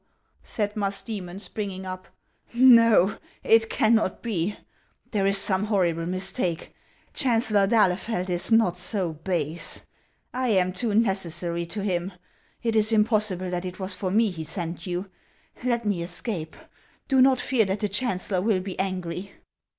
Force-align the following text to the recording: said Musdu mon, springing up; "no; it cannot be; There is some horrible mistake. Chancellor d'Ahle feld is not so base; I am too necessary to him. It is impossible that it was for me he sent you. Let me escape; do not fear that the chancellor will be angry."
said 0.41 0.75
Musdu 0.75 1.21
mon, 1.21 1.37
springing 1.37 1.85
up; 1.85 2.07
"no; 2.55 3.19
it 3.43 3.69
cannot 3.69 4.23
be; 4.23 4.57
There 5.11 5.27
is 5.27 5.37
some 5.37 5.65
horrible 5.65 6.07
mistake. 6.07 6.73
Chancellor 7.13 7.67
d'Ahle 7.67 7.95
feld 7.99 8.27
is 8.27 8.51
not 8.51 8.79
so 8.79 9.13
base; 9.13 9.85
I 10.33 10.47
am 10.47 10.73
too 10.73 10.95
necessary 10.95 11.67
to 11.67 11.83
him. 11.83 12.13
It 12.63 12.75
is 12.75 12.91
impossible 12.91 13.51
that 13.51 13.63
it 13.63 13.77
was 13.77 13.93
for 13.93 14.09
me 14.09 14.31
he 14.31 14.43
sent 14.43 14.87
you. 14.87 15.07
Let 15.63 15.85
me 15.85 16.01
escape; 16.01 16.55
do 17.07 17.21
not 17.21 17.39
fear 17.39 17.65
that 17.65 17.81
the 17.81 17.87
chancellor 17.87 18.41
will 18.41 18.61
be 18.61 18.79
angry." 18.79 19.33